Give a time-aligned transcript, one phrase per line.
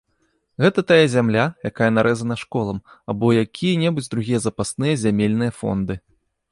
[0.63, 2.81] Гэта тая зямля, якая нарэзана школам,
[3.15, 5.93] або якія-небудзь другія запасныя зямельныя фонды.